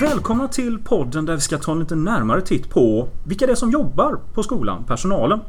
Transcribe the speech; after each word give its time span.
Välkomna 0.00 0.48
till 0.48 0.78
podden 0.78 1.24
där 1.26 1.34
vi 1.34 1.40
ska 1.40 1.58
ta 1.58 1.72
en 1.72 1.78
lite 1.78 1.94
närmare 1.94 2.40
titt 2.40 2.70
på 2.70 3.08
vilka 3.26 3.46
det 3.46 3.52
är 3.52 3.56
som 3.56 3.70
jobbar 3.70 4.18
på 4.34 4.42
skolan, 4.42 4.84
personalen. 4.84 5.40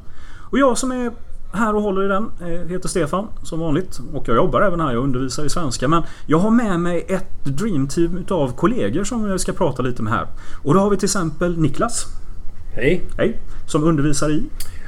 Och 0.51 0.59
jag 0.59 0.77
som 0.77 0.91
är 0.91 1.11
här 1.53 1.75
och 1.75 1.81
håller 1.81 2.05
i 2.05 2.07
den 2.07 2.31
eh, 2.41 2.69
heter 2.69 2.89
Stefan 2.89 3.27
som 3.43 3.59
vanligt 3.59 3.99
och 4.13 4.27
jag 4.27 4.35
jobbar 4.35 4.61
även 4.61 4.79
här. 4.79 4.91
Jag 4.91 5.03
undervisar 5.03 5.45
i 5.45 5.49
svenska 5.49 5.87
men 5.87 6.03
jag 6.25 6.37
har 6.37 6.51
med 6.51 6.79
mig 6.79 7.05
ett 7.07 7.45
dreamteam 7.45 8.17
utav 8.17 8.55
kollegor 8.55 9.03
som 9.03 9.29
jag 9.29 9.39
ska 9.39 9.53
prata 9.53 9.83
lite 9.83 10.03
med 10.03 10.13
här. 10.13 10.27
Och 10.63 10.73
då 10.73 10.79
har 10.79 10.89
vi 10.89 10.97
till 10.97 11.05
exempel 11.05 11.57
Niklas. 11.57 12.05
Hej! 12.75 13.03
Hej! 13.17 13.39
Som 13.67 13.83
undervisar 13.83 14.31
i 14.31 14.43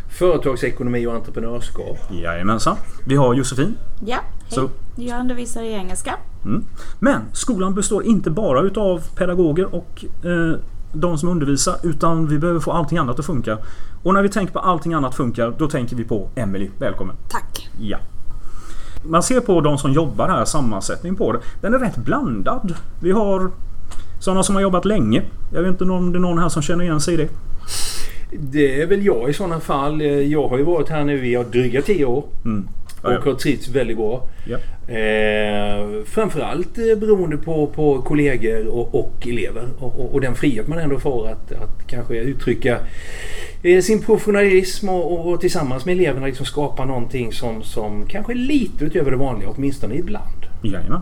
Företagsekonomi 0.09 1.07
och 1.07 1.13
entreprenörskap. 1.13 1.97
Jajamensan. 2.11 2.75
Vi 3.07 3.15
har 3.15 3.33
Josefin. 3.33 3.77
Ja, 4.05 4.17
hej. 4.17 4.49
Så. 4.49 4.69
Jag 4.95 5.19
undervisar 5.19 5.63
i 5.63 5.73
engelska. 5.73 6.15
Mm. 6.45 6.63
Men 6.99 7.21
skolan 7.33 7.75
består 7.75 8.03
inte 8.03 8.29
bara 8.29 8.61
utav 8.61 9.01
pedagoger 9.15 9.75
och 9.75 10.05
eh, 10.25 10.59
de 10.93 11.17
som 11.17 11.29
undervisar 11.29 11.75
utan 11.83 12.27
vi 12.27 12.39
behöver 12.39 12.59
få 12.59 12.71
allting 12.71 12.97
annat 12.97 13.19
att 13.19 13.25
funka. 13.25 13.57
Och 14.03 14.13
när 14.13 14.23
vi 14.23 14.29
tänker 14.29 14.53
på 14.53 14.59
allting 14.59 14.93
annat 14.93 15.15
funkar 15.15 15.53
då 15.57 15.67
tänker 15.67 15.95
vi 15.95 16.03
på 16.03 16.29
Emily. 16.35 16.69
Välkommen! 16.79 17.15
Tack. 17.29 17.69
Ja. 17.79 17.97
Man 19.05 19.23
ser 19.23 19.39
på 19.39 19.61
de 19.61 19.77
som 19.77 19.93
jobbar 19.93 20.27
här, 20.27 20.45
sammansättning 20.45 21.15
på 21.15 21.31
det. 21.31 21.39
Den 21.61 21.73
är 21.73 21.79
rätt 21.79 21.97
blandad. 21.97 22.75
Vi 22.99 23.11
har 23.11 23.51
sådana 24.19 24.43
som 24.43 24.55
har 24.55 24.61
jobbat 24.61 24.85
länge. 24.85 25.23
Jag 25.53 25.61
vet 25.61 25.69
inte 25.69 25.83
om 25.83 26.11
det 26.11 26.17
är 26.17 26.21
någon 26.21 26.39
här 26.39 26.49
som 26.49 26.61
känner 26.61 26.83
igen 26.83 27.01
sig 27.01 27.13
i 27.13 27.17
det. 27.17 27.29
Det 28.39 28.81
är 28.81 28.87
väl 28.87 29.05
jag 29.05 29.29
i 29.29 29.33
sådana 29.33 29.59
fall. 29.59 30.01
Jag 30.01 30.47
har 30.47 30.57
ju 30.57 30.63
varit 30.63 30.89
här 30.89 31.03
nu 31.03 31.27
i 31.27 31.43
dryga 31.51 31.81
10 31.81 32.05
år. 32.05 32.23
Mm. 32.45 32.67
Och 33.03 33.13
ja. 33.13 33.19
har 33.25 33.33
trivts 33.33 33.67
väldigt 33.67 33.97
bra. 33.97 34.29
Ja. 34.45 34.57
Eh, 34.93 36.03
framförallt 36.05 36.77
eh, 36.77 36.99
beroende 36.99 37.37
på, 37.37 37.67
på 37.67 38.01
kollegor 38.01 38.67
och, 38.67 38.95
och 38.95 39.27
elever. 39.27 39.69
Och, 39.79 39.99
och, 39.99 40.13
och 40.13 40.21
den 40.21 40.35
frihet 40.35 40.67
man 40.67 40.79
ändå 40.79 40.99
får 40.99 41.27
att, 41.27 41.51
att 41.51 41.87
kanske 41.87 42.15
uttrycka 42.15 42.79
eh, 43.63 43.81
sin 43.81 44.01
professionalism 44.01 44.89
och, 44.89 45.27
och, 45.27 45.41
tillsammans 45.41 45.85
med 45.85 45.95
eleverna 45.95 46.25
liksom 46.25 46.45
skapa 46.45 46.85
någonting 46.85 47.33
som, 47.33 47.63
som 47.63 48.05
kanske 48.07 48.33
är 48.33 48.35
lite 48.35 48.85
utöver 48.85 49.11
det 49.11 49.17
vanliga, 49.17 49.49
åtminstone 49.49 49.95
ibland. 49.95 50.45
Jajamän. 50.63 51.01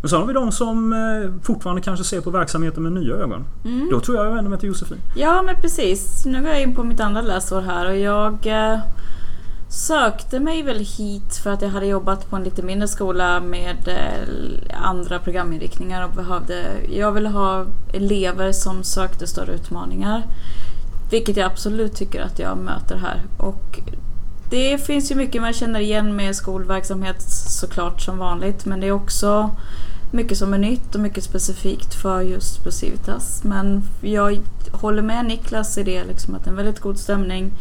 Men 0.00 0.08
sen 0.08 0.20
har 0.20 0.26
vi 0.26 0.32
de 0.32 0.52
som 0.52 0.92
eh, 0.92 1.42
fortfarande 1.42 1.82
kanske 1.82 2.04
ser 2.04 2.20
på 2.20 2.30
verksamheten 2.30 2.82
med 2.82 2.92
nya 2.92 3.14
ögon. 3.14 3.44
Då 3.90 4.00
tror 4.00 4.16
jag 4.16 4.26
jag 4.26 4.34
vänder 4.34 4.50
mig 4.50 4.58
till 4.58 4.68
Josefin. 4.68 4.98
Ja, 5.16 5.42
men 5.42 5.60
precis. 5.60 6.24
Nu 6.26 6.40
går 6.40 6.48
jag 6.48 6.62
in 6.62 6.74
på 6.74 6.84
mitt 6.84 7.00
andra 7.00 7.20
läsår 7.20 7.60
här 7.60 7.90
och 7.90 7.96
jag 7.96 8.46
eh, 8.46 8.78
sökte 9.74 10.40
mig 10.40 10.62
väl 10.62 10.78
hit 10.78 11.36
för 11.42 11.50
att 11.50 11.62
jag 11.62 11.68
hade 11.68 11.86
jobbat 11.86 12.30
på 12.30 12.36
en 12.36 12.44
lite 12.44 12.62
mindre 12.62 12.88
skola 12.88 13.40
med 13.40 13.88
eh, 13.88 14.84
andra 14.84 15.18
programinriktningar 15.18 16.04
och 16.04 16.10
behövde... 16.10 16.64
Jag 16.90 17.12
ville 17.12 17.28
ha 17.28 17.66
elever 17.92 18.52
som 18.52 18.84
sökte 18.84 19.26
större 19.26 19.52
utmaningar. 19.52 20.22
Vilket 21.10 21.36
jag 21.36 21.46
absolut 21.46 21.94
tycker 21.94 22.22
att 22.22 22.38
jag 22.38 22.58
möter 22.58 22.96
här. 22.96 23.22
Och 23.38 23.80
det 24.50 24.78
finns 24.78 25.10
ju 25.10 25.14
mycket 25.14 25.42
man 25.42 25.52
känner 25.52 25.80
igen 25.80 26.16
med 26.16 26.36
skolverksamhet 26.36 27.22
såklart 27.60 28.00
som 28.00 28.18
vanligt 28.18 28.64
men 28.64 28.80
det 28.80 28.86
är 28.86 28.92
också 28.92 29.50
mycket 30.12 30.38
som 30.38 30.54
är 30.54 30.58
nytt 30.58 30.94
och 30.94 31.00
mycket 31.00 31.24
specifikt 31.24 31.94
för 31.94 32.20
just 32.20 32.62
ProCivitas. 32.62 33.44
Men 33.44 33.82
jag 34.00 34.40
håller 34.72 35.02
med 35.02 35.24
Niklas 35.24 35.78
i 35.78 35.82
det 35.82 36.04
liksom 36.04 36.34
att 36.34 36.44
det 36.44 36.48
är 36.48 36.50
en 36.50 36.56
väldigt 36.56 36.80
god 36.80 36.98
stämning. 36.98 37.52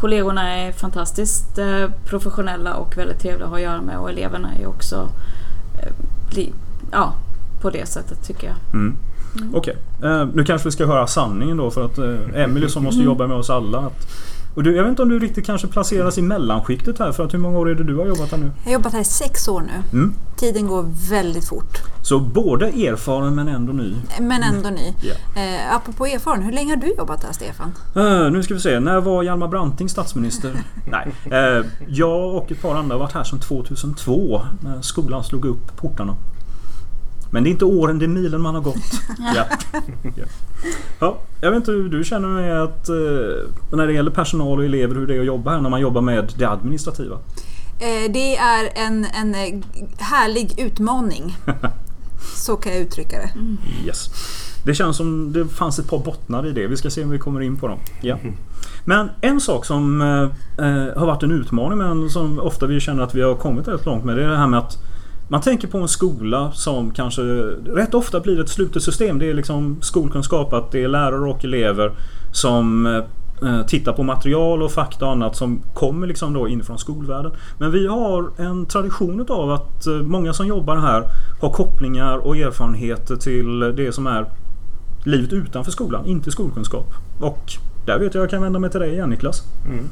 Kollegorna 0.00 0.56
är 0.56 0.72
fantastiskt 0.72 1.58
eh, 1.58 1.90
professionella 2.04 2.74
och 2.74 2.98
väldigt 2.98 3.20
trevliga 3.20 3.44
att 3.44 3.50
ha 3.50 3.56
att 3.56 3.62
göra 3.62 3.80
med 3.80 3.98
och 3.98 4.10
eleverna 4.10 4.54
är 4.54 4.66
också 4.66 5.08
eh, 5.82 6.48
ja, 6.92 7.12
på 7.60 7.70
det 7.70 7.86
sättet 7.86 8.26
tycker 8.26 8.46
jag. 8.46 8.56
Mm. 8.74 8.96
Okej. 9.54 9.76
Eh, 10.02 10.26
nu 10.34 10.44
kanske 10.44 10.68
vi 10.68 10.72
ska 10.72 10.86
höra 10.86 11.06
sanningen 11.06 11.56
då 11.56 11.70
för 11.70 11.84
att 11.84 11.98
eh, 11.98 12.42
Emily 12.42 12.68
som 12.68 12.84
måste 12.84 13.02
jobba 13.02 13.26
med 13.26 13.36
oss 13.36 13.50
alla. 13.50 13.78
Att, 13.78 14.06
och 14.54 14.62
du, 14.62 14.76
jag 14.76 14.82
vet 14.82 14.90
inte 14.90 15.02
om 15.02 15.08
du 15.08 15.18
riktigt 15.18 15.46
kanske 15.46 15.66
placeras 15.66 16.18
i 16.18 16.22
mellanskiktet 16.22 16.98
här 16.98 17.12
för 17.12 17.24
att 17.24 17.34
hur 17.34 17.38
många 17.38 17.58
år 17.58 17.70
är 17.70 17.74
det 17.74 17.84
du 17.84 17.96
har 17.96 18.06
jobbat 18.06 18.30
här 18.30 18.38
nu? 18.38 18.50
Jag 18.58 18.64
har 18.64 18.72
jobbat 18.72 18.92
här 18.92 19.00
i 19.00 19.04
sex 19.04 19.48
år 19.48 19.60
nu. 19.60 19.98
Mm. 19.98 20.14
Tiden 20.36 20.66
går 20.66 20.84
väldigt 21.10 21.48
fort. 21.48 21.78
Så 22.06 22.18
både 22.18 22.66
erfaren 22.66 23.34
men 23.34 23.48
ändå 23.48 23.72
ny. 23.72 23.94
Men 24.20 24.42
ändå 24.42 24.70
ny. 24.70 24.94
Ja. 25.00 25.42
Eh, 25.42 25.74
apropå 25.74 26.06
erfaren, 26.06 26.42
hur 26.42 26.52
länge 26.52 26.72
har 26.72 26.76
du 26.76 26.94
jobbat 26.94 27.24
här 27.24 27.32
Stefan? 27.32 27.72
Eh, 27.96 28.30
nu 28.30 28.42
ska 28.42 28.54
vi 28.54 28.60
se. 28.60 28.80
När 28.80 29.00
var 29.00 29.22
Hjalmar 29.22 29.48
Branting 29.48 29.88
statsminister? 29.88 30.52
Nej. 30.90 31.12
Eh, 31.24 31.66
jag 31.88 32.34
och 32.34 32.52
ett 32.52 32.62
par 32.62 32.74
andra 32.74 32.94
har 32.94 33.00
varit 33.00 33.12
här 33.12 33.24
sedan 33.24 33.38
2002 33.38 34.40
när 34.60 34.82
skolan 34.82 35.24
slog 35.24 35.44
upp 35.44 35.76
portarna. 35.76 36.16
Men 37.30 37.44
det 37.44 37.48
är 37.48 37.52
inte 37.52 37.64
åren, 37.64 37.98
det 37.98 38.04
är 38.04 38.08
milen 38.08 38.40
man 38.40 38.54
har 38.54 38.62
gått. 38.62 39.00
ja. 39.34 39.44
Ja. 40.02 40.24
Ja, 41.00 41.18
jag 41.40 41.50
vet 41.50 41.56
inte 41.56 41.70
hur 41.70 41.88
du 41.88 42.04
känner 42.04 42.28
med 42.28 42.62
att 42.62 42.88
eh, 42.88 43.76
när 43.76 43.86
det 43.86 43.92
gäller 43.92 44.10
personal 44.10 44.58
och 44.58 44.64
elever 44.64 44.94
hur 44.94 45.06
det 45.06 45.16
är 45.16 45.20
att 45.20 45.26
jobba 45.26 45.50
här 45.50 45.60
när 45.60 45.70
man 45.70 45.80
jobbar 45.80 46.00
med 46.00 46.32
det 46.38 46.48
administrativa. 46.48 47.18
Eh, 47.78 48.12
det 48.12 48.36
är 48.36 48.68
en, 48.74 49.06
en 49.14 49.34
eh, 49.34 49.62
härlig 49.98 50.60
utmaning. 50.60 51.36
Så 52.36 52.56
kan 52.56 52.72
jag 52.72 52.80
uttrycka 52.80 53.16
det. 53.16 53.30
Yes. 53.86 54.10
Det 54.64 54.74
känns 54.74 54.96
som 54.96 55.32
det 55.32 55.48
fanns 55.48 55.78
ett 55.78 55.88
par 55.88 55.98
bottnar 55.98 56.46
i 56.46 56.52
det. 56.52 56.66
Vi 56.66 56.76
ska 56.76 56.90
se 56.90 57.04
om 57.04 57.10
vi 57.10 57.18
kommer 57.18 57.40
in 57.40 57.56
på 57.56 57.68
dem. 57.68 57.78
Ja. 58.02 58.18
Men 58.84 59.10
en 59.20 59.40
sak 59.40 59.64
som 59.64 60.00
eh, 60.00 60.66
eh, 60.66 60.98
har 60.98 61.06
varit 61.06 61.22
en 61.22 61.32
utmaning 61.32 61.78
men 61.78 62.10
som 62.10 62.38
ofta 62.38 62.66
vi 62.66 62.80
känner 62.80 63.02
att 63.02 63.14
vi 63.14 63.22
har 63.22 63.34
kommit 63.34 63.68
rätt 63.68 63.86
långt 63.86 64.04
med 64.04 64.16
det 64.16 64.24
är 64.24 64.28
det 64.28 64.36
här 64.36 64.46
med 64.46 64.58
att 64.58 64.78
man 65.28 65.40
tänker 65.40 65.68
på 65.68 65.78
en 65.78 65.88
skola 65.88 66.52
som 66.52 66.90
kanske 66.90 67.22
rätt 67.22 67.94
ofta 67.94 68.20
blir 68.20 68.40
ett 68.40 68.48
slutet 68.48 68.82
system. 68.82 69.18
Det 69.18 69.30
är 69.30 69.34
liksom 69.34 69.78
skolkunskap, 69.82 70.52
att 70.52 70.72
det 70.72 70.84
är 70.84 70.88
lärare 70.88 71.30
och 71.30 71.44
elever 71.44 71.92
som 72.32 72.86
Eh, 73.42 73.66
titta 73.66 73.92
på 73.92 74.02
material 74.02 74.62
och 74.62 74.72
fakta 74.72 75.06
och 75.06 75.12
annat 75.12 75.36
som 75.36 75.62
kommer 75.74 76.06
liksom 76.06 76.32
då 76.32 76.48
inifrån 76.48 76.78
skolvärlden. 76.78 77.32
Men 77.58 77.72
vi 77.72 77.86
har 77.86 78.30
en 78.36 78.66
tradition 78.66 79.26
av 79.28 79.50
att 79.50 79.86
eh, 79.86 79.92
många 79.92 80.32
som 80.32 80.46
jobbar 80.46 80.76
här 80.76 81.04
har 81.40 81.50
kopplingar 81.50 82.16
och 82.16 82.36
erfarenheter 82.36 83.16
till 83.16 83.60
det 83.60 83.92
som 83.92 84.06
är 84.06 84.26
livet 85.04 85.32
utanför 85.32 85.70
skolan, 85.70 86.06
inte 86.06 86.30
skolkunskap. 86.30 86.86
Och 87.20 87.52
där 87.86 87.98
vet 87.98 88.14
jag 88.14 88.22
jag 88.22 88.30
kan 88.30 88.42
vända 88.42 88.58
mig 88.58 88.70
till 88.70 88.80
dig 88.80 88.92
igen 88.92 89.10
Niklas. 89.10 89.42
Mm. 89.66 89.84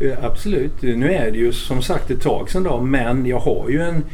Eh, 0.00 0.24
absolut. 0.24 0.82
Nu 0.82 1.12
är 1.12 1.30
det 1.30 1.38
ju 1.38 1.52
som 1.52 1.82
sagt 1.82 2.10
ett 2.10 2.20
tag 2.20 2.50
sedan 2.50 2.62
då 2.62 2.80
men 2.80 3.26
jag 3.26 3.40
har 3.40 3.68
ju 3.68 3.80
en 3.80 4.04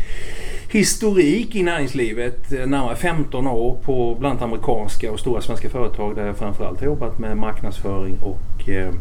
historik 0.79 1.55
i 1.55 1.63
näringslivet. 1.63 2.53
eh, 2.53 2.67
Närmare 2.67 2.97
15 2.97 3.47
år 3.47 3.79
på 3.85 4.17
bland 4.21 4.33
annat 4.33 4.43
amerikanska 4.43 5.13
och 5.13 5.21
stora 5.21 5.41
svenska 5.41 5.71
företag 5.71 6.17
där 6.17 6.27
jag 6.27 6.37
framförallt 6.37 6.81
har 6.81 6.87
jobbat 6.87 7.19
med 7.19 7.37
marknadsföring 7.37 8.19
och 8.23 8.69
eh, 8.69 8.95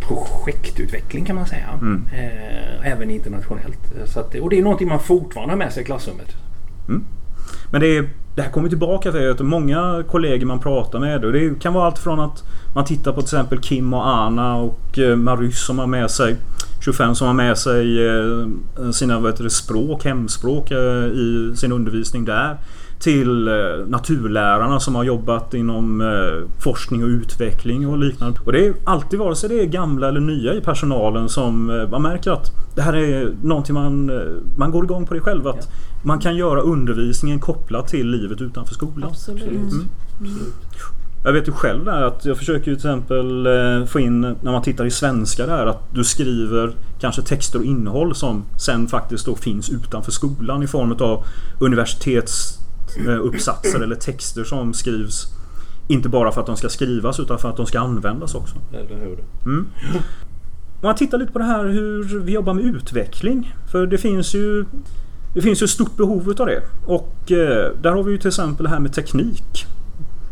projektutveckling 0.00 1.24
kan 1.24 1.36
man 1.36 1.46
säga. 1.46 1.68
Mm. 1.80 2.06
Eh, 2.12 2.92
även 2.92 3.10
internationellt. 3.10 3.78
Så 4.06 4.20
att, 4.20 4.34
och 4.34 4.50
det 4.50 4.58
är 4.58 4.62
någonting 4.62 4.88
man 4.88 5.00
fortfarande 5.00 5.52
har 5.52 5.58
med 5.58 5.72
sig 5.72 5.82
i 5.82 5.86
klassrummet. 5.86 6.36
Men 7.70 7.80
det, 7.80 7.96
är, 7.96 8.08
det 8.34 8.42
här 8.42 8.50
kommer 8.50 8.68
tillbaka 8.68 9.12
för 9.12 9.30
att 9.30 9.40
många 9.40 10.04
kollegor 10.08 10.46
man 10.46 10.60
pratar 10.60 10.98
med 10.98 11.24
och 11.24 11.32
det 11.32 11.60
kan 11.60 11.74
vara 11.74 11.86
allt 11.86 11.98
från 11.98 12.20
att 12.20 12.44
man 12.74 12.84
tittar 12.84 13.12
på 13.12 13.20
till 13.20 13.26
exempel 13.26 13.60
Kim 13.60 13.94
och 13.94 14.08
Anna 14.08 14.56
och 14.56 14.98
eh, 14.98 15.16
Marys 15.16 15.66
som 15.66 15.78
har 15.78 15.86
med 15.86 16.10
sig 16.10 16.36
25 16.84 17.14
som 17.14 17.26
har 17.26 17.34
med 17.34 17.58
sig 17.58 18.06
eh, 18.06 18.90
sina 18.92 19.20
vad 19.20 19.32
heter 19.32 19.44
det, 19.44 19.50
språk, 19.50 20.04
hemspråk 20.04 20.70
eh, 20.70 21.04
i 21.06 21.52
sin 21.56 21.72
undervisning 21.72 22.24
där. 22.24 22.56
Till 23.00 23.48
eh, 23.48 23.54
naturlärarna 23.88 24.80
som 24.80 24.94
har 24.94 25.04
jobbat 25.04 25.54
inom 25.54 26.00
eh, 26.00 26.60
forskning 26.62 27.02
och 27.04 27.08
utveckling 27.08 27.88
och 27.88 27.98
liknande. 27.98 28.40
Och 28.44 28.52
det 28.52 28.66
är 28.66 28.74
alltid 28.84 29.18
vare 29.18 29.36
sig 29.36 29.48
det 29.48 29.60
är 29.60 29.66
gamla 29.66 30.08
eller 30.08 30.20
nya 30.20 30.54
i 30.54 30.60
personalen 30.60 31.28
som 31.28 31.70
eh, 31.70 31.88
man 31.88 32.02
märker 32.02 32.30
att 32.30 32.52
det 32.74 32.82
här 32.82 32.96
är 32.96 33.32
någonting 33.42 33.74
man, 33.74 34.10
man 34.56 34.70
går 34.70 34.84
igång 34.84 35.06
på 35.06 35.14
det 35.14 35.20
själv. 35.20 35.48
Att 35.48 35.68
man 36.04 36.18
kan 36.18 36.36
göra 36.36 36.60
undervisningen 36.60 37.40
kopplat 37.40 37.88
till 37.88 38.10
livet 38.10 38.40
utanför 38.40 38.74
skolan. 38.74 39.10
Absolut. 39.10 39.42
Mm. 39.42 39.88
Jag 41.24 41.32
vet 41.32 41.48
ju 41.48 41.52
själv 41.52 41.84
där 41.84 42.02
att 42.02 42.24
jag 42.24 42.36
försöker 42.36 42.64
till 42.64 42.74
exempel 42.74 43.48
få 43.86 44.00
in 44.00 44.20
när 44.20 44.52
man 44.52 44.62
tittar 44.62 44.84
i 44.84 44.90
svenska 44.90 45.46
där 45.46 45.66
att 45.66 45.94
du 45.94 46.04
skriver 46.04 46.72
kanske 47.00 47.22
texter 47.22 47.58
och 47.58 47.64
innehåll 47.64 48.14
som 48.14 48.44
sen 48.58 48.88
faktiskt 48.88 49.26
då 49.26 49.36
finns 49.36 49.70
utanför 49.70 50.12
skolan 50.12 50.62
i 50.62 50.66
form 50.66 50.92
av 50.92 51.24
universitetsuppsatser 52.98 53.80
eller 53.80 53.96
texter 53.96 54.44
som 54.44 54.74
skrivs 54.74 55.26
inte 55.88 56.08
bara 56.08 56.32
för 56.32 56.40
att 56.40 56.46
de 56.46 56.56
ska 56.56 56.68
skrivas 56.68 57.20
utan 57.20 57.38
för 57.38 57.48
att 57.48 57.56
de 57.56 57.66
ska 57.66 57.80
användas 57.80 58.34
också. 58.34 58.54
Eller 58.72 58.96
hur? 58.96 59.18
Mm. 59.44 59.66
Om 60.80 60.86
man 60.86 60.94
tittar 60.94 61.18
lite 61.18 61.32
på 61.32 61.38
det 61.38 61.44
här 61.44 61.64
hur 61.64 62.20
vi 62.20 62.32
jobbar 62.32 62.54
med 62.54 62.64
utveckling. 62.64 63.54
För 63.70 63.86
det 63.86 63.98
finns 63.98 64.34
ju 64.34 64.64
Det 65.34 65.42
finns 65.42 65.62
ju 65.62 65.64
ett 65.64 65.70
stort 65.70 65.96
behov 65.96 66.30
utav 66.30 66.46
det. 66.46 66.62
Och 66.86 67.32
eh, 67.32 67.72
där 67.82 67.92
har 67.92 68.02
vi 68.02 68.12
ju 68.12 68.18
till 68.18 68.28
exempel 68.28 68.64
det 68.64 68.70
här 68.70 68.80
med 68.80 68.92
teknik. 68.92 69.66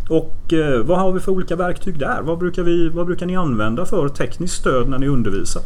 Och 0.09 0.53
eh, 0.53 0.83
vad 0.83 0.99
har 0.99 1.13
vi 1.13 1.21
för 1.21 1.33
olika 1.33 1.57
verktyg 1.57 1.99
där? 1.99 2.23
Vad 2.23 2.39
brukar, 2.39 2.63
vi, 2.63 2.89
vad 2.89 3.07
brukar 3.07 3.27
ni 3.27 3.37
använda 3.37 3.87
för 3.87 4.09
tekniskt 4.09 4.55
stöd 4.55 4.89
när 4.89 4.99
ni 4.99 5.09
undervisar? 5.09 5.63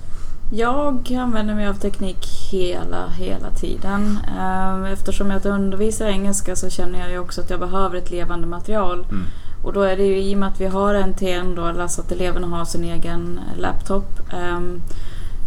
Jag 0.54 1.12
använder 1.12 1.54
mig 1.54 1.66
av 1.66 1.74
teknik 1.74 2.26
hela, 2.50 3.08
hela 3.08 3.50
tiden. 3.50 4.18
Eh, 4.38 4.92
Eftersom 4.92 5.30
jag 5.30 5.46
undervisar 5.46 6.06
engelska 6.06 6.56
så 6.56 6.70
känner 6.70 7.00
jag 7.00 7.10
ju 7.10 7.18
också 7.18 7.40
att 7.40 7.50
jag 7.50 7.60
behöver 7.60 7.96
ett 7.96 8.10
levande 8.10 8.46
material. 8.46 9.06
Mm. 9.10 9.24
Och 9.64 9.72
då 9.72 9.82
är 9.82 9.96
det 9.96 10.02
ju 10.02 10.22
i 10.22 10.34
och 10.34 10.38
med 10.38 10.48
att 10.48 10.60
vi 10.60 10.66
har 10.66 10.94
NTN 10.94 11.54
då, 11.54 11.64
alltså 11.64 12.00
att 12.00 12.12
eleverna 12.12 12.46
har 12.46 12.64
sin 12.64 12.84
egen 12.84 13.40
laptop. 13.58 14.20
Um, 14.56 14.80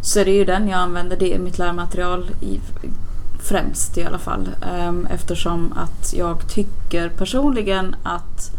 så 0.02 0.20
är 0.20 0.26
det 0.26 0.32
ju 0.32 0.46
den 0.46 0.68
jag 0.68 0.80
använder, 0.80 1.18
det 1.18 1.34
är 1.34 1.40
mitt 1.40 1.58
lärmaterial 1.58 2.32
i, 2.42 2.60
främst 3.40 3.98
i 3.98 4.04
alla 4.04 4.18
fall. 4.18 4.50
Um, 4.88 5.08
eftersom 5.12 5.74
att 5.76 6.14
jag 6.14 6.50
tycker 6.50 7.10
personligen 7.10 7.96
att 8.04 8.55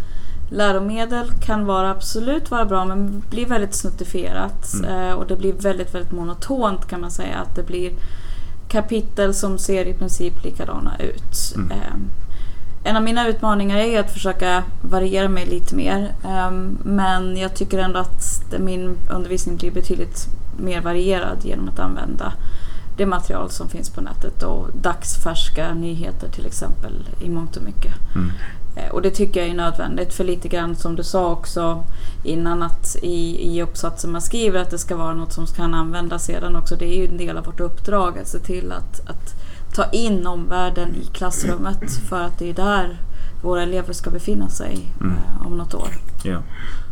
läromedel 0.51 1.31
kan 1.41 1.67
vara 1.67 1.91
absolut 1.91 2.51
vara 2.51 2.65
bra 2.65 2.85
men 2.85 3.23
blir 3.31 3.47
väldigt 3.47 3.75
snuttifierat. 3.75 4.75
Mm. 4.75 4.91
Uh, 4.91 5.13
och 5.13 5.27
det 5.27 5.37
blir 5.37 5.53
väldigt, 5.53 5.95
väldigt 5.95 6.13
monotont 6.13 6.89
kan 6.89 7.01
man 7.01 7.11
säga. 7.11 7.39
Att 7.39 7.57
det 7.57 7.63
blir 7.63 7.93
kapitel 8.69 9.35
som 9.35 9.59
ser 9.59 9.85
i 9.85 9.95
princip 9.95 10.45
likadana 10.45 10.97
ut. 10.99 11.55
Mm. 11.55 11.71
Um, 11.71 12.11
en 12.85 12.97
av 12.97 13.03
mina 13.03 13.29
utmaningar 13.29 13.79
är 13.79 14.01
att 14.01 14.13
försöka 14.13 14.63
variera 14.83 15.29
mig 15.29 15.47
lite 15.47 15.75
mer. 15.75 16.15
Um, 16.25 16.79
men 16.85 17.37
jag 17.37 17.55
tycker 17.55 17.79
ändå 17.79 17.99
att 17.99 18.55
min 18.59 18.97
undervisning 19.11 19.57
blir 19.57 19.71
betydligt 19.71 20.27
mer 20.59 20.81
varierad 20.81 21.39
genom 21.45 21.69
att 21.69 21.79
använda 21.79 22.33
det 22.97 23.07
material 23.07 23.51
som 23.51 23.69
finns 23.69 23.91
på 23.91 24.01
nätet 24.01 24.43
och 24.43 24.69
dagsfärska 24.83 25.75
nyheter 25.75 26.29
till 26.29 26.47
exempel 26.47 27.09
i 27.21 27.29
mångt 27.29 27.57
och 27.57 27.63
mycket. 27.63 27.93
Mm. 28.15 28.33
Eh, 28.77 28.91
och 28.91 29.03
det 29.03 29.11
tycker 29.11 29.41
jag 29.41 29.49
är 29.51 29.55
nödvändigt 29.55 30.15
för 30.15 30.25
lite 30.25 30.49
grann 30.49 30.77
som 30.77 30.97
du 30.97 31.03
sa 31.03 31.31
också 31.33 31.85
innan 32.25 32.63
att 32.63 32.97
i, 33.03 33.49
i 33.53 33.63
uppsatsen 33.63 34.13
man 34.13 34.23
skriver 34.23 34.61
att 34.61 34.71
det 34.71 34.79
ska 34.79 34.97
vara 34.97 35.15
något 35.15 35.33
som 35.33 35.47
kan 35.47 35.75
användas 35.75 36.25
sedan 36.25 36.57
också. 36.57 36.77
Det 36.77 36.85
är 36.85 36.97
ju 36.97 37.09
en 37.09 37.17
del 37.17 37.37
av 37.37 37.45
vårt 37.45 37.61
uppdrag 37.61 38.19
att 38.19 38.29
se 38.29 38.39
till 38.39 38.73
att, 38.73 39.09
att 39.09 39.35
ta 39.75 39.91
in 39.91 40.27
omvärlden 40.27 40.89
i 40.95 41.07
klassrummet 41.07 41.93
för 42.09 42.21
att 42.21 42.39
det 42.39 42.51
är 42.51 42.55
där 42.55 43.01
våra 43.43 43.63
elever 43.63 43.93
ska 43.93 44.11
befinna 44.11 44.49
sig 44.49 44.79
mm. 45.01 45.13
Eh, 45.13 45.47
om 45.47 45.59
något 45.59 45.75
år. 45.75 45.89
Ja. 46.25 46.39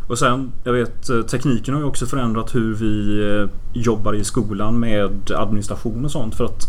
Och 0.09 0.19
sen, 0.19 0.53
jag 0.65 0.73
vet 0.73 1.11
eh, 1.11 1.23
tekniken 1.23 1.75
har 1.75 1.81
ju 1.81 1.87
också 1.87 2.07
förändrat 2.07 2.55
hur 2.55 2.75
vi 2.75 3.49
jobbar 3.73 4.15
i 4.15 4.25
skolan 4.25 4.81
med 4.81 5.31
administration 5.31 6.05
och 6.05 6.11
sånt. 6.11 6.35
För 6.35 6.45
att 6.45 6.69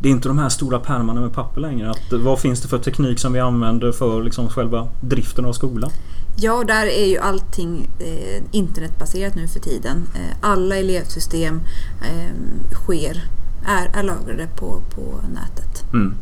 det 0.00 0.08
är 0.08 0.12
inte 0.12 0.28
de 0.28 0.38
här 0.38 0.48
stora 0.48 0.78
pärmarna 0.78 1.20
med 1.20 1.32
papper 1.32 1.60
längre. 1.60 1.90
Att, 1.90 2.12
vad 2.12 2.40
finns 2.40 2.62
det 2.62 2.68
för 2.68 2.78
teknik 2.78 3.18
som 3.18 3.32
vi 3.32 3.40
använder 3.40 3.92
för 3.92 4.22
liksom 4.22 4.48
själva 4.48 4.88
driften 5.00 5.44
av 5.44 5.52
skolan? 5.52 5.90
Ja, 6.38 6.64
där 6.66 6.86
är 6.86 7.06
ju 7.06 7.18
allting 7.18 7.90
eh, 7.98 8.42
internetbaserat 8.50 9.34
nu 9.34 9.48
för 9.48 9.60
tiden. 9.60 10.06
Eh, 10.14 10.36
alla 10.40 10.76
elevsystem 10.76 11.60
eh, 12.02 12.34
sker, 12.72 13.22
är, 13.66 13.98
är 13.98 14.02
lagrade 14.02 14.48
på, 14.56 14.80
på 14.94 15.02
nätet. 15.34 15.84
Mm. 15.92 16.14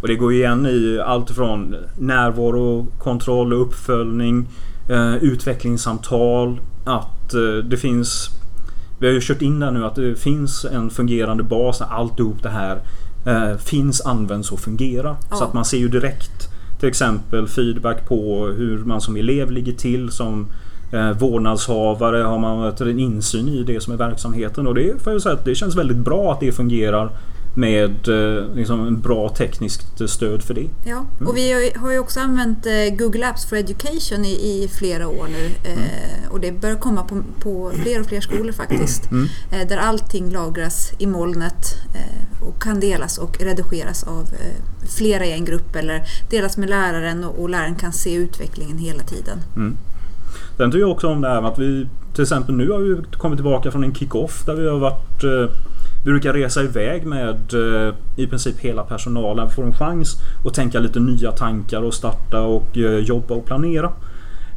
Och 0.00 0.08
det 0.08 0.14
går 0.14 0.32
igen 0.32 0.66
i 0.66 1.00
allt 1.04 1.30
från 1.30 1.76
närvaro, 1.98 2.86
kontroll 2.98 3.52
och 3.52 3.62
uppföljning 3.62 4.48
eh, 4.88 5.14
utvecklingssamtal. 5.14 6.60
Att 6.84 7.34
eh, 7.34 7.64
det 7.64 7.76
finns... 7.76 8.30
Vi 8.98 9.06
har 9.06 9.14
ju 9.14 9.20
kört 9.22 9.42
in 9.42 9.60
där 9.60 9.70
nu 9.70 9.84
att 9.84 9.94
det 9.94 10.16
finns 10.16 10.64
en 10.64 10.90
fungerande 10.90 11.42
bas 11.42 11.78
där 11.78 11.86
alltihop 11.86 12.42
det 12.42 12.48
här 12.48 12.80
eh, 13.26 13.56
finns, 13.56 14.00
används 14.00 14.52
och 14.52 14.60
fungerar. 14.60 15.16
Ja. 15.30 15.36
Så 15.36 15.44
att 15.44 15.52
man 15.52 15.64
ser 15.64 15.78
ju 15.78 15.88
direkt 15.88 16.48
till 16.80 16.88
exempel 16.88 17.48
feedback 17.48 18.08
på 18.08 18.46
hur 18.46 18.78
man 18.78 19.00
som 19.00 19.16
elev 19.16 19.50
ligger 19.50 19.72
till. 19.72 20.10
Som 20.10 20.46
eh, 20.92 21.10
vårdnadshavare 21.10 22.22
har 22.22 22.38
man 22.38 22.72
en 22.80 22.98
insyn 22.98 23.48
i 23.48 23.62
det 23.62 23.82
som 23.82 23.92
är 23.92 23.96
verksamheten. 23.96 24.66
Och 24.66 24.74
det 24.74 25.02
får 25.02 25.12
jag 25.12 25.22
säga 25.22 25.38
det 25.44 25.54
känns 25.54 25.76
väldigt 25.76 25.96
bra 25.96 26.32
att 26.32 26.40
det 26.40 26.52
fungerar 26.52 27.10
med 27.54 28.08
eh, 28.08 28.54
liksom 28.54 28.86
en 28.86 29.00
bra 29.00 29.28
tekniskt 29.28 30.10
stöd 30.10 30.42
för 30.42 30.54
det. 30.54 30.68
Ja, 30.84 31.06
mm. 31.16 31.28
och 31.28 31.36
vi 31.36 31.72
har 31.76 31.92
ju 31.92 31.98
också 31.98 32.20
använt 32.20 32.66
eh, 32.66 32.96
Google 32.98 33.26
Apps 33.26 33.46
for 33.46 33.56
Education 33.56 34.24
i, 34.24 34.32
i 34.32 34.68
flera 34.78 35.08
år 35.08 35.28
nu. 35.30 35.70
Mm. 35.70 35.80
och 36.30 36.40
det 36.40 36.52
börjar 36.52 36.76
komma 36.76 37.02
på, 37.02 37.22
på 37.40 37.72
fler 37.82 38.00
och 38.00 38.06
fler 38.06 38.20
skolor 38.20 38.52
faktiskt. 38.52 39.10
Mm. 39.10 39.28
där 39.68 39.76
allting 39.76 40.30
lagras 40.32 40.92
i 40.98 41.06
molnet 41.06 41.76
och 42.40 42.62
kan 42.62 42.80
delas 42.80 43.18
och 43.18 43.40
redigeras 43.40 44.04
av 44.04 44.28
flera 44.96 45.24
i 45.24 45.32
en 45.32 45.44
grupp 45.44 45.76
eller 45.76 46.02
delas 46.30 46.56
med 46.56 46.70
läraren 46.70 47.24
och, 47.24 47.42
och 47.42 47.48
läraren 47.48 47.74
kan 47.74 47.92
se 47.92 48.14
utvecklingen 48.14 48.78
hela 48.78 49.02
tiden. 49.02 49.38
Mm. 49.56 49.76
Sen 50.56 50.70
tycker 50.70 50.80
jag 50.80 50.90
också 50.90 51.08
om 51.08 51.20
det 51.20 51.28
här 51.28 51.40
med 51.40 51.50
att 51.50 51.58
vi 51.58 51.86
till 52.14 52.22
exempel 52.22 52.54
nu 52.54 52.70
har 52.70 52.78
vi 52.78 53.02
kommit 53.12 53.36
tillbaka 53.36 53.70
från 53.70 53.84
en 53.84 53.94
kick-off 53.94 54.44
där 54.46 54.54
vi 54.54 54.68
har 54.68 54.78
varit 54.78 55.24
brukar 56.04 56.32
resa 56.32 56.62
iväg 56.62 57.06
med 57.06 57.54
eh, 57.54 57.94
i 58.16 58.26
princip 58.26 58.58
hela 58.58 58.84
personalen. 58.84 59.50
Får 59.50 59.64
en 59.64 59.74
chans 59.74 60.16
att 60.44 60.54
tänka 60.54 60.80
lite 60.80 61.00
nya 61.00 61.32
tankar 61.32 61.82
och 61.82 61.94
starta 61.94 62.40
och 62.40 62.78
eh, 62.78 62.98
jobba 62.98 63.34
och 63.34 63.46
planera. 63.46 63.92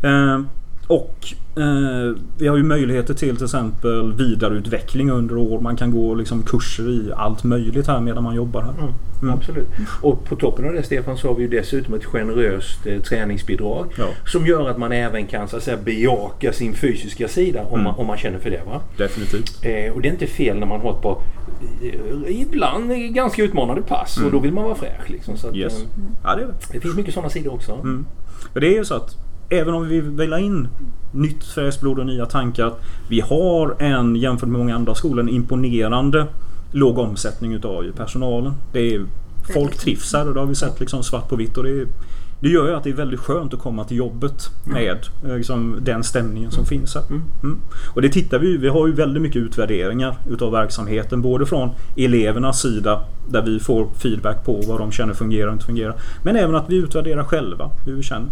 Eh, 0.01 0.39
och 0.87 1.33
eh, 1.55 2.15
vi 2.37 2.47
har 2.47 2.57
ju 2.57 2.63
möjligheter 2.63 3.13
till 3.13 3.35
till 3.35 3.45
exempel 3.45 4.13
vidareutveckling 4.13 5.11
under 5.11 5.37
år. 5.37 5.59
Man 5.59 5.75
kan 5.75 5.91
gå 5.91 6.15
liksom 6.15 6.43
kurser 6.43 6.89
i 6.89 7.11
allt 7.15 7.43
möjligt 7.43 7.87
här 7.87 7.99
medan 7.99 8.23
man 8.23 8.35
jobbar 8.35 8.61
här. 8.61 8.71
Mm, 8.71 8.93
mm. 9.21 9.33
Absolut. 9.33 9.67
Och 10.01 10.25
på 10.25 10.35
toppen 10.35 10.65
av 10.65 10.73
det 10.73 10.83
Stefan 10.83 11.17
så 11.17 11.27
har 11.27 11.35
vi 11.35 11.41
ju 11.41 11.49
dessutom 11.49 11.93
ett 11.93 12.05
generöst 12.05 12.87
eh, 12.87 13.01
träningsbidrag. 13.01 13.93
Ja. 13.97 14.05
Som 14.25 14.45
gör 14.45 14.69
att 14.69 14.77
man 14.77 14.91
även 14.91 15.27
kan 15.27 15.47
så 15.47 15.57
att 15.57 15.63
säga 15.63 15.77
bejaka 15.77 16.53
sin 16.53 16.73
fysiska 16.73 17.27
sida 17.27 17.61
om, 17.61 17.73
mm. 17.73 17.83
man, 17.83 17.95
om 17.95 18.07
man 18.07 18.17
känner 18.17 18.39
för 18.39 18.49
det. 18.49 18.61
Va? 18.65 18.81
Definitivt. 18.97 19.65
Eh, 19.65 19.93
och 19.93 20.01
det 20.01 20.07
är 20.07 20.11
inte 20.11 20.27
fel 20.27 20.59
när 20.59 20.67
man 20.67 20.81
har 20.81 20.91
ett 20.91 21.01
par 21.01 21.17
eh, 21.83 22.41
ibland 22.41 22.91
ganska 23.13 23.43
utmanande 23.43 23.81
pass 23.81 24.17
och 24.17 24.31
då 24.31 24.39
vill 24.39 24.53
man 24.53 24.63
vara 24.63 24.75
fräsch. 24.75 25.09
Liksom, 25.09 25.37
så 25.37 25.47
att, 25.47 25.55
yes. 25.55 25.81
eh, 25.81 25.87
ja, 26.23 26.35
det, 26.35 26.47
det 26.71 26.79
finns 26.79 26.95
mycket 26.95 27.13
sådana 27.13 27.29
sidor 27.29 27.53
också. 27.53 27.71
Mm. 27.71 28.05
Det 28.53 28.67
är 28.67 28.77
ju 28.77 28.85
så 28.85 28.95
att 28.95 29.17
även 29.49 29.73
om 29.73 29.87
vi 29.87 30.01
vill 30.01 30.33
ha 30.33 30.39
in 30.39 30.67
nytt 31.11 31.43
fräscht 31.43 31.81
blod 31.81 31.99
och 31.99 32.05
nya 32.05 32.25
tankar. 32.25 32.73
Vi 33.07 33.19
har 33.19 33.75
en 33.79 34.15
jämfört 34.15 34.49
med 34.49 34.59
många 34.59 34.75
andra 34.75 34.95
skolor 34.95 35.19
en 35.19 35.29
imponerande 35.29 36.27
låg 36.71 36.97
omsättning 36.97 37.53
utav 37.53 37.91
personalen. 37.97 38.53
Det 38.71 38.95
är, 38.95 39.05
folk 39.53 39.77
trivs 39.77 40.13
här 40.13 40.27
och 40.27 40.33
det 40.33 40.39
har 40.39 40.47
vi 40.47 40.55
sett 40.55 40.79
liksom 40.79 41.03
svart 41.03 41.29
på 41.29 41.35
vitt. 41.35 41.57
Och 41.57 41.63
det, 41.63 41.69
är, 41.69 41.87
det 42.39 42.49
gör 42.49 42.67
ju 42.67 42.75
att 42.75 42.83
det 42.83 42.89
är 42.89 42.93
väldigt 42.93 43.19
skönt 43.19 43.53
att 43.53 43.59
komma 43.59 43.83
till 43.83 43.97
jobbet 43.97 44.49
med 44.63 44.97
eh, 45.25 45.37
liksom, 45.37 45.77
den 45.81 46.03
stämningen 46.03 46.51
som 46.51 46.59
mm. 46.59 46.67
finns 46.67 46.95
här. 46.95 47.03
Mm. 47.09 47.23
mm. 47.43 47.59
Och 47.93 48.01
det 48.01 48.09
tittar 48.09 48.39
vi 48.39 48.57
Vi 48.57 48.67
har 48.67 48.87
ju 48.87 48.93
väldigt 48.93 49.23
mycket 49.23 49.41
utvärderingar 49.41 50.17
utav 50.29 50.51
verksamheten. 50.51 51.21
Både 51.21 51.45
från 51.45 51.69
elevernas 51.97 52.61
sida 52.61 53.05
där 53.29 53.41
vi 53.41 53.59
får 53.59 53.87
feedback 53.97 54.45
på 54.45 54.61
vad 54.67 54.79
de 54.79 54.91
känner 54.91 55.13
fungerar 55.13 55.47
och 55.47 55.53
inte 55.53 55.65
fungerar. 55.65 55.95
Men 56.23 56.35
även 56.35 56.55
att 56.55 56.69
vi 56.69 56.75
utvärderar 56.75 57.23
själva 57.23 57.69
hur 57.85 57.95
vi 57.95 58.03
känner. 58.03 58.29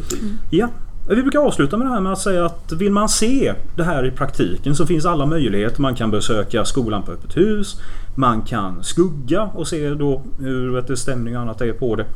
Precis. 0.00 0.22
Mm. 0.22 0.38
Ja. 0.50 0.68
Vi 1.08 1.22
brukar 1.22 1.38
avsluta 1.38 1.76
med 1.76 1.86
det 1.86 1.90
här 1.90 2.00
med 2.00 2.12
att 2.12 2.18
säga 2.18 2.46
att 2.46 2.72
vill 2.72 2.92
man 2.92 3.08
se 3.08 3.54
det 3.76 3.84
här 3.84 4.06
i 4.06 4.10
praktiken 4.10 4.74
så 4.74 4.86
finns 4.86 5.06
alla 5.06 5.26
möjligheter. 5.26 5.82
Man 5.82 5.94
kan 5.94 6.10
besöka 6.10 6.64
skolan 6.64 7.02
på 7.02 7.12
öppet 7.12 7.36
hus. 7.36 7.80
Man 8.14 8.42
kan 8.42 8.84
skugga 8.84 9.42
och 9.42 9.68
se 9.68 9.90
då 9.90 10.22
hur 10.38 10.70
vet 10.70 10.98
stämning 10.98 11.36
och 11.36 11.42
annat 11.42 11.60
är 11.60 11.72
på 11.72 11.96
det. 11.96 12.06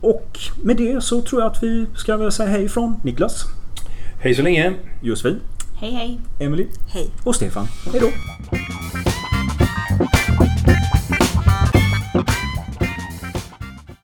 Och 0.00 0.38
med 0.62 0.76
det 0.76 1.04
så 1.04 1.22
tror 1.22 1.42
jag 1.42 1.50
att 1.50 1.62
vi 1.62 1.86
ska 1.94 2.16
väl 2.16 2.32
säga 2.32 2.48
hej 2.48 2.68
från 2.68 2.94
Niklas. 3.04 3.44
Hej 4.20 4.34
så 4.34 4.42
länge. 4.42 4.74
Josefin. 5.02 5.36
Hej 5.80 5.90
hej. 5.90 6.20
Emily. 6.40 6.66
Hej. 6.88 7.10
Och 7.24 7.34
Stefan. 7.34 7.66
Hej 7.92 8.00
då. 8.00 8.08